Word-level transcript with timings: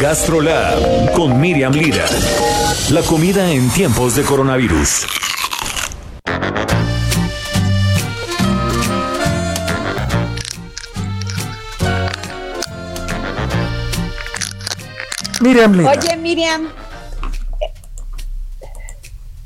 GastroLab 0.00 1.12
con 1.12 1.38
Miriam 1.38 1.74
Lira. 1.74 2.06
La 2.88 3.02
comida 3.02 3.50
en 3.50 3.68
tiempos 3.68 4.16
de 4.16 4.22
coronavirus. 4.22 5.06
Miriam 15.42 15.74
Lira. 15.74 15.90
Oye, 15.90 16.16
Miriam. 16.16 16.70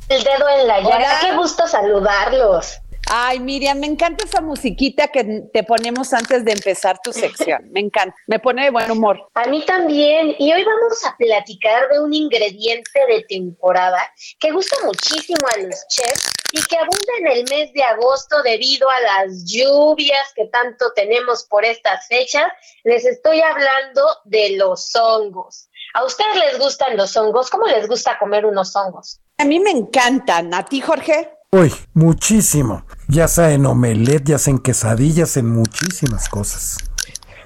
El 0.09 0.23
dedo 0.23 0.49
en 0.61 0.69
la 0.69 0.81
llaga. 0.83 1.19
Qué 1.21 1.35
gusto 1.35 1.67
saludarlos. 1.67 2.79
Ay, 3.17 3.39
Miriam, 3.39 3.79
me 3.79 3.87
encanta 3.87 4.25
esa 4.25 4.41
musiquita 4.41 5.07
que 5.07 5.45
te 5.53 5.63
ponemos 5.63 6.13
antes 6.13 6.45
de 6.45 6.51
empezar 6.51 6.99
tu 7.01 7.13
sección. 7.13 7.71
Me 7.71 7.79
encanta, 7.79 8.13
me 8.27 8.41
pone 8.41 8.65
de 8.65 8.71
buen 8.71 8.91
humor. 8.91 9.31
A 9.35 9.47
mí 9.47 9.65
también. 9.65 10.35
Y 10.37 10.53
hoy 10.53 10.65
vamos 10.65 11.05
a 11.07 11.17
platicar 11.17 11.89
de 11.91 12.01
un 12.01 12.13
ingrediente 12.13 13.07
de 13.09 13.23
temporada 13.29 14.01
que 14.41 14.51
gusta 14.51 14.77
muchísimo 14.85 15.47
a 15.47 15.61
los 15.61 15.87
chefs 15.87 16.33
y 16.51 16.61
que 16.63 16.77
abunda 16.77 17.13
en 17.21 17.27
el 17.29 17.45
mes 17.49 17.73
de 17.73 17.85
agosto 17.85 18.43
debido 18.43 18.91
a 18.91 19.01
las 19.01 19.45
lluvias 19.45 20.33
que 20.35 20.47
tanto 20.47 20.93
tenemos 20.97 21.45
por 21.45 21.65
estas 21.65 22.09
fechas. 22.09 22.47
Les 22.83 23.05
estoy 23.05 23.41
hablando 23.43 24.09
de 24.25 24.57
los 24.57 24.91
hongos. 24.97 25.69
¿A 25.95 26.05
ustedes 26.05 26.35
les 26.35 26.59
gustan 26.59 26.97
los 26.97 27.17
hongos? 27.17 27.49
¿Cómo 27.49 27.69
les 27.69 27.87
gusta 27.87 28.19
comer 28.19 28.45
unos 28.45 28.75
hongos? 28.75 29.21
A 29.39 29.45
mí 29.45 29.61
me 29.61 29.71
encantan. 29.71 30.53
¿A 30.53 30.65
ti, 30.65 30.81
Jorge? 30.81 31.31
Uy, 31.55 31.73
muchísimo. 31.93 32.85
Ya 33.09 33.29
sea 33.29 33.53
en 33.53 33.67
omelette, 33.67 34.25
ya 34.29 34.39
sea 34.39 34.53
en 34.53 34.59
quesadillas, 34.59 35.37
en 35.37 35.51
muchísimas 35.51 36.29
cosas. 36.29 36.79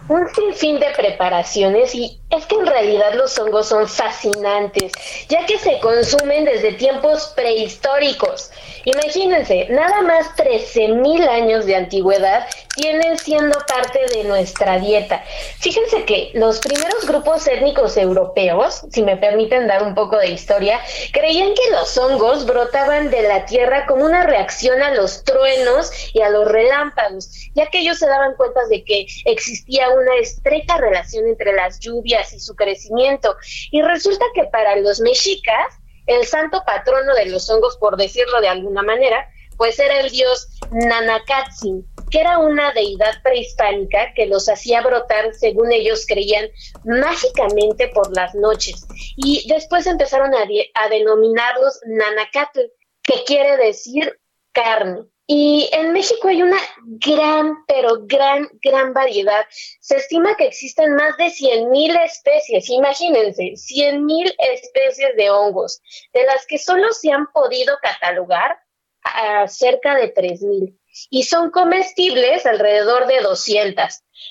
Un 0.09 0.27
sinfín 0.35 0.81
de 0.81 0.87
preparaciones 0.97 1.95
y 1.95 2.21
es 2.31 2.45
que 2.47 2.57
en 2.57 2.67
realidad 2.67 3.15
los 3.15 3.39
hongos 3.39 3.69
son 3.69 3.89
fascinantes, 3.89 4.93
ya 5.29 5.47
que 5.47 5.59
se 5.59 5.79
consumen 5.81 6.45
desde 6.45 6.73
tiempos 6.73 7.33
prehistóricos. 7.35 8.51
Imagínense, 8.85 9.67
nada 9.71 10.03
más 10.03 10.29
13.000 10.37 11.27
años 11.27 11.67
de 11.67 11.77
antigüedad 11.77 12.47
tienen 12.75 13.19
siendo 13.19 13.59
parte 13.67 14.01
de 14.15 14.25
nuestra 14.25 14.79
dieta. 14.79 15.25
Fíjense 15.59 16.05
que 16.05 16.31
los 16.35 16.61
primeros 16.61 17.07
grupos 17.07 17.47
étnicos 17.49 17.97
europeos, 17.97 18.83
si 18.91 19.03
me 19.03 19.17
permiten 19.17 19.67
dar 19.67 19.83
un 19.83 19.95
poco 19.95 20.17
de 20.17 20.29
historia, 20.29 20.81
creían 21.13 21.55
que 21.55 21.71
los 21.73 21.97
hongos 21.99 22.47
brotaban 22.47 23.11
de 23.11 23.23
la 23.23 23.47
tierra 23.47 23.85
como 23.87 24.05
una 24.05 24.23
reacción 24.23 24.81
a 24.83 24.95
los 24.95 25.25
truenos 25.25 25.91
y 26.13 26.21
a 26.21 26.31
los 26.31 26.47
relámpagos, 26.47 27.31
ya 27.55 27.69
que 27.69 27.81
ellos 27.81 27.99
se 27.99 28.07
daban 28.07 28.35
cuenta 28.37 28.61
de 28.69 28.85
que 28.85 29.07
existía 29.25 29.89
una 29.91 30.17
estrecha 30.21 30.77
relación 30.77 31.27
entre 31.27 31.53
las 31.53 31.81
lluvias 31.81 32.18
y 32.33 32.41
su 32.41 32.55
crecimiento. 32.55 33.37
Y 33.71 33.83
resulta 33.83 34.25
que 34.35 34.45
para 34.45 34.77
los 34.77 35.01
mexicas, 35.01 35.75
el 36.07 36.25
santo 36.27 36.63
patrono 36.67 37.15
de 37.15 37.27
los 37.27 37.49
hongos, 37.51 37.77
por 37.77 37.97
decirlo 37.97 38.41
de 38.41 38.49
alguna 38.49 38.83
manera, 38.83 39.29
pues 39.59 39.79
era 39.79 40.01
el 40.01 40.11
dios 40.11 40.49
Nanacatzin, 40.71 41.85
que 42.11 42.21
era 42.21 42.39
una 42.39 42.73
deidad 42.73 43.21
prehispánica 43.23 44.15
que 44.15 44.27
los 44.27 44.49
hacía 44.49 44.81
brotar, 44.81 45.35
según 45.35 45.73
ellos 45.73 46.07
creían, 46.07 46.49
mágicamente 46.85 47.89
por 47.89 48.15
las 48.17 48.35
noches. 48.35 48.87
Y 49.17 49.47
después 49.49 49.87
empezaron 49.87 50.33
a, 50.35 50.45
a 50.75 50.89
denominarlos 50.89 51.81
Nanacatl, 51.87 52.61
que 53.03 53.25
quiere 53.27 53.57
decir 53.57 54.19
carne. 54.53 55.03
Y 55.31 55.69
en 55.73 55.93
México 55.93 56.29
hay 56.29 56.41
una 56.41 56.57
gran, 56.85 57.67
pero 57.67 57.99
gran, 58.07 58.49
gran 58.63 58.95
variedad. 58.95 59.45
Se 59.79 59.97
estima 59.97 60.35
que 60.37 60.47
existen 60.47 60.95
más 60.95 61.19
de 61.19 61.27
100.000 61.27 62.03
especies, 62.03 62.71
imagínense, 62.71 63.53
100.000 63.53 64.35
especies 64.39 65.17
de 65.19 65.29
hongos, 65.29 65.83
de 66.15 66.25
las 66.25 66.47
que 66.47 66.57
solo 66.57 66.93
se 66.93 67.13
han 67.13 67.27
podido 67.27 67.77
catalogar 67.83 68.59
a 69.03 69.47
cerca 69.49 69.97
de 69.97 70.15
3.000 70.15 70.75
y 71.11 71.25
son 71.25 71.51
comestibles 71.51 72.47
alrededor 72.47 73.07
de 73.07 73.21
200. 73.21 73.85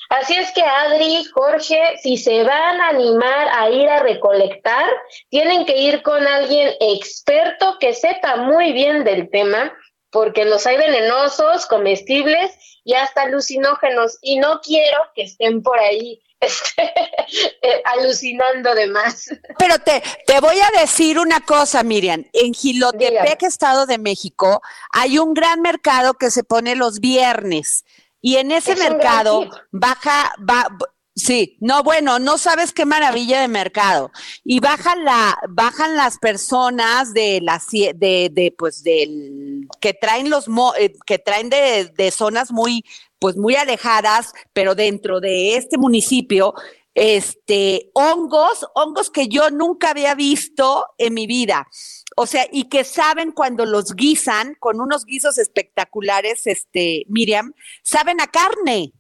Así 0.10 0.36
es 0.36 0.52
que 0.52 0.64
Adri, 0.64 1.24
Jorge, 1.26 1.98
si 2.02 2.18
se 2.18 2.44
van 2.44 2.82
a 2.82 2.90
animar 2.90 3.48
a 3.54 3.70
ir 3.70 3.88
a 3.88 4.02
recolectar, 4.02 4.90
tienen 5.30 5.64
que 5.66 5.78
ir 5.78 6.02
con 6.02 6.26
alguien 6.28 6.74
experto 6.80 7.78
que 7.80 7.94
sepa 7.94 8.38
muy 8.38 8.74
bien 8.74 9.04
del 9.04 9.30
tema 9.30 9.72
porque 10.10 10.46
los 10.46 10.66
hay 10.66 10.78
venenosos, 10.78 11.66
comestibles 11.66 12.52
y 12.84 12.94
hasta 12.94 13.24
alucinógenos 13.24 14.18
y 14.22 14.40
no 14.40 14.62
quiero 14.62 14.98
que 15.16 15.24
estén 15.24 15.62
por 15.62 15.80
ahí 15.80 16.22
este, 16.40 16.84
eh, 17.62 17.82
alucinando 17.86 18.76
de 18.76 18.88
más. 18.88 19.30
Pero 19.58 19.80
te, 19.80 20.04
te 20.26 20.40
voy 20.40 20.58
a 20.60 20.80
decir 20.80 21.20
una 21.20 21.40
cosa, 21.42 21.84
Miriam. 21.84 22.26
En 22.34 22.54
Gilotepec, 22.54 23.44
Estado 23.44 23.86
de 23.86 23.98
México, 23.98 24.62
hay 24.92 25.18
un 25.18 25.34
gran 25.34 25.62
mercado 25.62 26.14
que 26.14 26.32
se 26.32 26.44
pone 26.44 26.76
los 26.76 27.00
viernes. 27.00 27.86
Y 28.22 28.38
en 28.38 28.52
ese 28.52 28.76
mercado 28.76 29.50
baja, 29.72 30.34
va, 30.48 30.68
Sí, 31.18 31.58
no, 31.62 31.82
bueno, 31.82 32.20
no 32.20 32.38
sabes 32.38 32.74
qué 32.74 32.86
maravilla 32.86 33.42
de 33.42 33.48
mercado. 33.48 34.12
Y 34.44 34.60
bajan 34.60 35.04
la, 35.04 35.36
bajan 35.50 35.96
las 35.96 36.20
personas 36.20 37.12
de 37.12 37.40
las 37.42 37.66
de, 37.72 38.30
de 38.32 38.54
pues 38.56 38.84
del 38.84 39.57
que 39.80 39.94
traen 39.94 40.30
los 40.30 40.48
eh, 40.80 40.94
que 41.06 41.20
traen 41.20 41.50
de, 41.50 41.92
de 41.96 42.12
zonas 42.12 42.52
muy, 42.52 42.84
pues 43.20 43.38
muy 43.38 43.56
alejadas, 43.56 44.34
pero 44.54 44.76
dentro 44.76 45.20
de 45.20 45.56
este 45.56 45.78
municipio, 45.78 46.54
este, 46.98 47.92
hongos, 47.94 48.66
hongos 48.74 49.12
que 49.12 49.28
yo 49.28 49.52
nunca 49.52 49.92
había 49.92 50.16
visto 50.16 50.84
en 50.98 51.14
mi 51.14 51.28
vida. 51.28 51.68
O 52.16 52.26
sea, 52.26 52.48
y 52.52 52.70
que 52.70 52.84
saben 52.84 53.32
cuando 53.32 53.68
los 53.68 53.94
guisan 53.94 54.56
con 54.60 54.82
unos 54.82 55.06
guisos 55.06 55.38
espectaculares, 55.38 56.48
este, 56.48 57.06
Miriam, 57.08 57.54
saben 57.84 58.20
a 58.20 58.26
carne. 58.26 58.94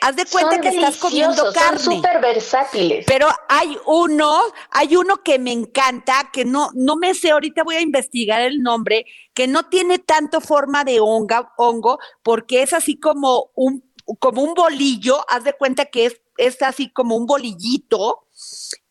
Haz 0.00 0.16
de 0.16 0.26
cuenta 0.26 0.60
que 0.60 0.68
estás 0.68 0.96
comiendo 0.96 1.52
carne. 1.52 1.78
Son 1.78 1.94
súper 1.96 2.20
versátiles. 2.20 3.04
Pero 3.06 3.28
hay 3.48 3.76
uno, 3.86 4.40
hay 4.70 4.96
uno 4.96 5.22
que 5.22 5.38
me 5.38 5.52
encanta, 5.52 6.30
que 6.32 6.44
no, 6.44 6.70
no 6.74 6.96
me 6.96 7.14
sé, 7.14 7.30
ahorita 7.30 7.64
voy 7.64 7.76
a 7.76 7.80
investigar 7.80 8.42
el 8.42 8.62
nombre, 8.62 9.06
que 9.32 9.46
no 9.46 9.64
tiene 9.64 9.98
tanto 9.98 10.40
forma 10.40 10.84
de 10.84 11.00
hongo, 11.00 11.98
porque 12.22 12.62
es 12.62 12.72
así 12.72 12.98
como 12.98 13.50
un, 13.54 13.84
como 14.18 14.42
un 14.42 14.54
bolillo, 14.54 15.24
haz 15.28 15.44
de 15.44 15.52
cuenta 15.54 15.86
que 15.86 16.06
es, 16.06 16.20
es 16.36 16.60
así 16.62 16.90
como 16.90 17.16
un 17.16 17.26
bolillito, 17.26 18.26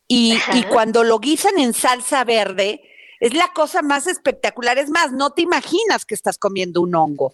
y, 0.07 0.37
y 0.53 0.63
cuando 0.63 1.03
lo 1.03 1.19
guisan 1.19 1.57
en 1.59 1.73
salsa 1.73 2.23
verde, 2.23 2.81
es 3.19 3.33
la 3.33 3.53
cosa 3.53 3.81
más 3.81 4.05
espectacular. 4.05 4.77
Es 4.77 4.89
más, 4.89 5.13
no 5.13 5.29
te 5.31 5.41
imaginas 5.41 6.05
que 6.05 6.13
estás 6.13 6.37
comiendo 6.37 6.81
un 6.81 6.93
hongo. 6.93 7.33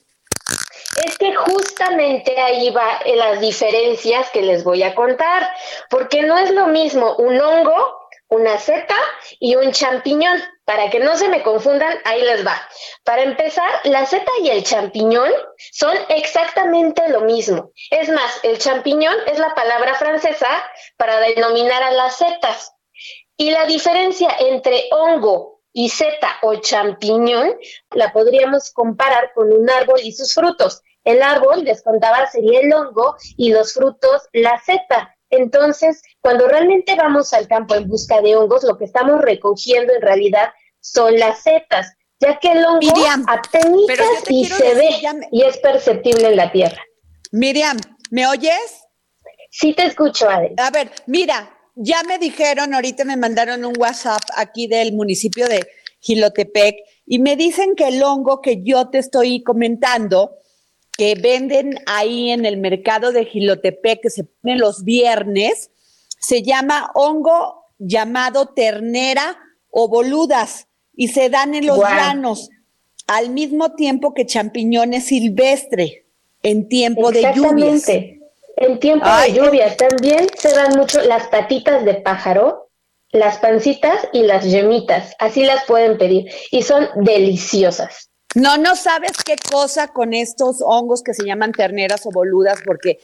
Es 1.05 1.17
que 1.17 1.33
justamente 1.35 2.39
ahí 2.39 2.69
va 2.71 2.99
las 3.15 3.39
diferencias 3.39 4.29
que 4.31 4.41
les 4.41 4.63
voy 4.63 4.83
a 4.83 4.95
contar, 4.95 5.49
porque 5.89 6.23
no 6.23 6.37
es 6.37 6.51
lo 6.51 6.67
mismo 6.67 7.15
un 7.15 7.39
hongo, 7.39 7.99
una 8.27 8.57
seta 8.59 8.95
y 9.39 9.55
un 9.55 9.71
champiñón. 9.71 10.41
Para 10.65 10.91
que 10.91 10.99
no 10.99 11.15
se 11.17 11.29
me 11.29 11.41
confundan, 11.41 11.97
ahí 12.05 12.21
les 12.21 12.45
va. 12.45 12.61
Para 13.03 13.23
empezar, 13.23 13.69
la 13.85 14.05
seta 14.05 14.31
y 14.43 14.49
el 14.49 14.63
champiñón 14.63 15.31
son 15.71 15.97
exactamente 16.09 17.09
lo 17.09 17.21
mismo. 17.21 17.71
Es 17.89 18.09
más, 18.09 18.39
el 18.43 18.59
champiñón 18.59 19.15
es 19.25 19.39
la 19.39 19.55
palabra 19.55 19.95
francesa 19.95 20.49
para 20.95 21.19
denominar 21.21 21.81
a 21.81 21.91
las 21.91 22.17
setas. 22.17 22.71
Y 23.35 23.49
la 23.49 23.65
diferencia 23.65 24.29
entre 24.37 24.89
hongo 24.91 25.58
y 25.73 25.89
seta 25.89 26.37
o 26.41 26.55
champiñón 26.55 27.55
la 27.91 28.11
podríamos 28.11 28.71
comparar 28.71 29.31
con 29.33 29.51
un 29.51 29.69
árbol 29.69 29.99
y 30.03 30.11
sus 30.11 30.33
frutos. 30.33 30.81
El 31.03 31.21
árbol, 31.21 31.63
les 31.63 31.81
contaba, 31.81 32.27
sería 32.27 32.59
el 32.59 32.73
hongo 32.73 33.15
y 33.37 33.51
los 33.51 33.73
frutos 33.73 34.23
la 34.33 34.59
seta. 34.59 35.15
Entonces, 35.29 36.01
cuando 36.21 36.47
realmente 36.47 36.95
vamos 36.95 37.33
al 37.33 37.47
campo 37.47 37.75
en 37.75 37.87
busca 37.87 38.21
de 38.21 38.35
hongos, 38.35 38.63
lo 38.63 38.77
que 38.77 38.85
estamos 38.85 39.21
recogiendo 39.21 39.93
en 39.93 40.01
realidad 40.01 40.49
son 40.81 41.17
las 41.17 41.43
setas, 41.43 41.93
ya 42.19 42.39
que 42.39 42.51
el 42.51 42.65
hongo 42.65 42.79
Miriam, 42.79 43.25
y 44.27 44.45
se 44.45 44.73
ve 44.73 44.89
y 45.31 45.43
es 45.43 45.57
perceptible 45.59 46.29
en 46.29 46.35
la 46.35 46.51
tierra. 46.51 46.81
Miriam, 47.31 47.77
¿me 48.09 48.27
oyes? 48.27 48.83
Sí 49.51 49.73
te 49.73 49.85
escucho, 49.85 50.29
Adel. 50.29 50.55
A 50.57 50.71
ver, 50.71 50.91
mira, 51.05 51.58
ya 51.81 52.03
me 52.03 52.17
dijeron, 52.17 52.73
ahorita 52.73 53.05
me 53.05 53.15
mandaron 53.15 53.63
un 53.63 53.73
WhatsApp 53.79 54.21
aquí 54.35 54.67
del 54.67 54.91
municipio 54.93 55.47
de 55.47 55.65
Gilotepec 56.01 56.75
y 57.05 57.19
me 57.19 57.37
dicen 57.37 57.73
que 57.75 57.87
el 57.87 58.03
hongo 58.03 58.41
que 58.41 58.61
yo 58.63 58.89
te 58.89 58.97
estoy 58.97 59.43
comentando, 59.43 60.35
que 60.97 61.15
venden 61.15 61.79
ahí 61.85 62.31
en 62.31 62.45
el 62.45 62.57
mercado 62.57 63.13
de 63.13 63.23
Gilotepec, 63.23 64.01
que 64.01 64.09
se 64.09 64.25
pone 64.25 64.57
los 64.57 64.83
viernes, 64.83 65.71
se 66.19 66.43
llama 66.43 66.91
hongo 66.95 67.63
llamado 67.77 68.47
ternera 68.47 69.37
o 69.71 69.87
boludas 69.87 70.67
y 70.93 71.07
se 71.07 71.29
dan 71.29 71.55
en 71.55 71.65
los 71.65 71.79
granos 71.79 72.49
al 73.07 73.29
mismo 73.29 73.73
tiempo 73.75 74.13
que 74.13 74.25
champiñones 74.25 75.05
silvestre 75.05 76.05
en 76.43 76.67
tiempo 76.67 77.13
de 77.13 77.31
lluvias. 77.33 77.85
En 78.57 78.79
tiempo 78.79 79.07
de 79.07 79.33
lluvias 79.33 79.77
también 79.77 80.27
se 80.37 80.51
dan 80.53 80.77
mucho 80.77 81.01
las 81.01 81.27
patitas 81.27 81.85
de 81.85 81.95
pájaro, 81.95 82.69
las 83.11 83.37
pancitas 83.37 84.07
y 84.13 84.23
las 84.23 84.45
yemitas. 84.45 85.15
Así 85.19 85.43
las 85.43 85.65
pueden 85.65 85.97
pedir 85.97 86.31
y 86.51 86.61
son 86.63 86.89
deliciosas. 86.95 88.09
No, 88.35 88.57
no 88.57 88.75
sabes 88.75 89.11
qué 89.25 89.35
cosa 89.49 89.87
con 89.87 90.13
estos 90.13 90.61
hongos 90.61 91.01
que 91.01 91.13
se 91.13 91.25
llaman 91.25 91.51
terneras 91.51 92.05
o 92.05 92.11
boludas, 92.11 92.59
porque, 92.63 92.99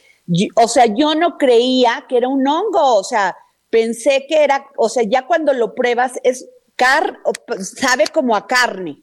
o 0.54 0.68
sea, 0.68 0.86
yo 0.86 1.14
no 1.14 1.36
creía 1.36 2.04
que 2.08 2.18
era 2.18 2.28
un 2.28 2.46
hongo, 2.46 2.94
o 2.94 3.02
sea, 3.02 3.36
pensé 3.70 4.26
que 4.28 4.44
era, 4.44 4.66
o 4.76 4.88
sea, 4.88 5.02
ya 5.02 5.26
cuando 5.26 5.52
lo 5.52 5.74
pruebas 5.74 6.12
es 6.22 6.48
car, 6.76 7.18
sabe 7.60 8.06
como 8.06 8.36
a 8.36 8.46
carne. 8.46 9.02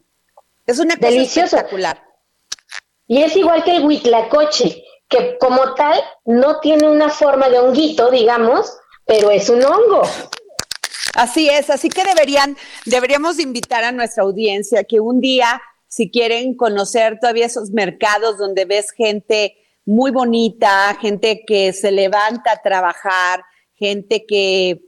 Es 0.66 0.78
una 0.78 0.96
cosa 0.96 1.10
Delicioso. 1.10 1.56
espectacular. 1.56 2.02
Y 3.06 3.22
es 3.22 3.36
igual 3.36 3.62
que 3.64 3.76
el 3.76 3.84
huitlacoche, 3.84 4.83
que 5.14 5.38
como 5.38 5.74
tal 5.74 6.00
no 6.24 6.60
tiene 6.60 6.88
una 6.88 7.08
forma 7.08 7.48
de 7.48 7.58
honguito, 7.58 8.10
digamos, 8.10 8.76
pero 9.04 9.30
es 9.30 9.48
un 9.48 9.62
hongo. 9.64 10.02
Así 11.14 11.48
es, 11.48 11.70
así 11.70 11.88
que 11.88 12.02
deberían, 12.04 12.56
deberíamos 12.86 13.38
invitar 13.38 13.84
a 13.84 13.92
nuestra 13.92 14.24
audiencia 14.24 14.82
que 14.82 14.98
un 14.98 15.20
día, 15.20 15.62
si 15.86 16.10
quieren 16.10 16.56
conocer 16.56 17.20
todavía 17.20 17.46
esos 17.46 17.70
mercados 17.70 18.36
donde 18.36 18.64
ves 18.64 18.90
gente 18.90 19.56
muy 19.86 20.10
bonita, 20.10 20.96
gente 21.00 21.44
que 21.46 21.72
se 21.72 21.92
levanta 21.92 22.52
a 22.52 22.62
trabajar, 22.62 23.44
gente 23.74 24.24
que, 24.26 24.80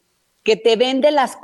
que 0.42 0.56
te 0.56 0.74
vende 0.74 1.12
las, 1.12 1.38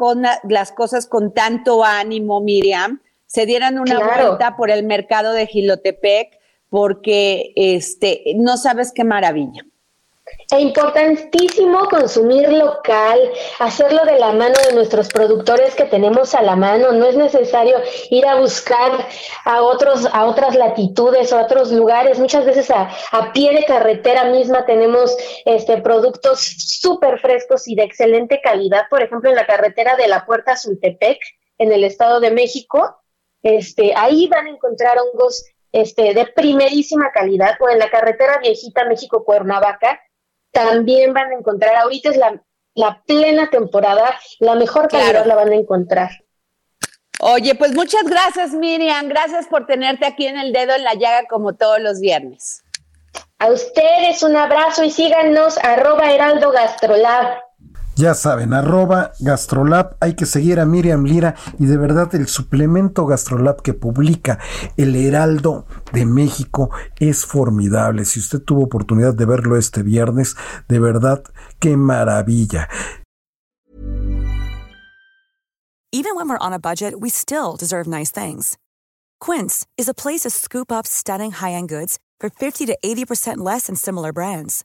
las 0.48 0.72
cosas 0.72 1.06
con 1.06 1.32
tanto 1.32 1.84
ánimo, 1.84 2.40
Miriam, 2.40 3.00
se 3.26 3.46
dieran 3.46 3.78
una 3.78 3.98
vuelta 4.00 4.56
por 4.56 4.70
el 4.70 4.82
mercado 4.84 5.32
de 5.32 5.46
Gilotepec, 5.46 6.41
porque 6.72 7.52
este, 7.54 8.32
no 8.36 8.56
sabes 8.56 8.92
qué 8.94 9.04
maravilla. 9.04 9.62
Es 10.50 10.58
importantísimo 10.58 11.86
consumir 11.90 12.50
local, 12.50 13.20
hacerlo 13.58 14.06
de 14.06 14.18
la 14.18 14.32
mano 14.32 14.54
de 14.66 14.74
nuestros 14.74 15.10
productores 15.10 15.74
que 15.74 15.84
tenemos 15.84 16.34
a 16.34 16.40
la 16.40 16.56
mano. 16.56 16.92
No 16.92 17.04
es 17.04 17.14
necesario 17.14 17.76
ir 18.08 18.26
a 18.26 18.36
buscar 18.36 19.06
a 19.44 19.60
otros, 19.60 20.08
a 20.14 20.24
otras 20.24 20.56
latitudes 20.56 21.30
o 21.30 21.38
a 21.38 21.42
otros 21.42 21.70
lugares. 21.72 22.18
Muchas 22.18 22.46
veces 22.46 22.70
a, 22.70 22.90
a 23.10 23.34
pie 23.34 23.52
de 23.52 23.66
carretera 23.66 24.30
misma 24.30 24.64
tenemos 24.64 25.14
este 25.44 25.76
productos 25.82 26.40
súper 26.40 27.18
frescos 27.18 27.68
y 27.68 27.74
de 27.74 27.82
excelente 27.82 28.40
calidad. 28.42 28.84
Por 28.88 29.02
ejemplo, 29.02 29.28
en 29.28 29.36
la 29.36 29.46
carretera 29.46 29.94
de 29.96 30.08
la 30.08 30.24
Puerta 30.24 30.56
Zultepec, 30.56 31.18
en 31.58 31.70
el 31.70 31.84
Estado 31.84 32.18
de 32.18 32.30
México, 32.30 32.96
este, 33.42 33.92
ahí 33.94 34.26
van 34.28 34.46
a 34.46 34.50
encontrar 34.50 34.96
hongos 34.98 35.44
este, 35.72 36.14
de 36.14 36.26
primerísima 36.26 37.10
calidad, 37.12 37.56
o 37.60 37.68
en 37.68 37.78
la 37.78 37.90
carretera 37.90 38.38
viejita 38.38 38.84
México-Cuernavaca, 38.84 40.00
también 40.52 41.12
van 41.14 41.30
a 41.30 41.34
encontrar, 41.34 41.76
ahorita 41.76 42.10
es 42.10 42.16
la, 42.16 42.42
la 42.74 43.02
plena 43.06 43.50
temporada, 43.50 44.16
la 44.38 44.54
mejor 44.54 44.88
calidad 44.88 45.26
la 45.26 45.34
van 45.34 45.50
a 45.50 45.56
encontrar. 45.56 46.10
Oye, 47.20 47.54
pues 47.54 47.74
muchas 47.74 48.02
gracias 48.04 48.52
Miriam, 48.52 49.08
gracias 49.08 49.46
por 49.46 49.66
tenerte 49.66 50.06
aquí 50.06 50.26
en 50.26 50.38
el 50.38 50.52
dedo 50.52 50.74
en 50.74 50.82
la 50.82 50.94
llaga 50.94 51.26
como 51.28 51.54
todos 51.54 51.80
los 51.80 52.00
viernes. 52.00 52.62
A 53.38 53.48
ustedes 53.48 54.22
un 54.22 54.36
abrazo 54.36 54.84
y 54.84 54.90
síganos 54.90 55.58
arroba 55.58 56.12
heraldo 56.12 56.50
gastrolab. 56.50 57.40
Ya 58.02 58.14
saben, 58.14 58.52
arroba 58.52 59.12
Gastrolab, 59.20 59.96
hay 60.00 60.16
que 60.16 60.26
seguir 60.26 60.58
a 60.58 60.66
Miriam 60.66 61.04
Lira 61.04 61.36
y 61.60 61.66
de 61.66 61.76
verdad 61.76 62.12
el 62.16 62.26
suplemento 62.26 63.06
Gastrolab 63.06 63.62
que 63.62 63.74
publica 63.74 64.40
el 64.76 64.96
Heraldo 64.96 65.66
de 65.92 66.04
México 66.04 66.70
es 66.98 67.24
formidable. 67.24 68.04
Si 68.04 68.18
usted 68.18 68.40
tuvo 68.40 68.64
oportunidad 68.64 69.14
de 69.14 69.24
verlo 69.24 69.56
este 69.56 69.84
viernes, 69.84 70.34
de 70.68 70.80
verdad, 70.80 71.22
qué 71.60 71.76
maravilla. 71.76 72.68
Even 75.92 76.16
when 76.16 76.28
we're 76.28 76.38
on 76.40 76.52
a 76.52 76.58
budget, 76.58 76.94
we 76.98 77.08
still 77.08 77.56
deserve 77.56 77.86
nice 77.86 78.10
things. 78.10 78.58
Quince 79.20 79.64
is 79.78 79.88
a 79.88 79.94
place 79.94 80.22
to 80.22 80.30
scoop 80.30 80.72
up 80.72 80.88
stunning 80.88 81.30
high-end 81.30 81.68
goods 81.68 82.00
for 82.18 82.30
50 82.30 82.66
to 82.66 82.76
80% 82.84 83.36
less 83.36 83.68
than 83.68 83.76
similar 83.76 84.12
brands. 84.12 84.64